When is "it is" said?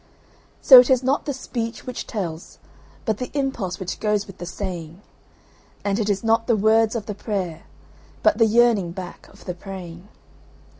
0.79-1.03, 5.99-6.23